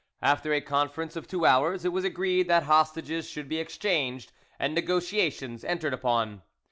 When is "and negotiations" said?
4.57-5.63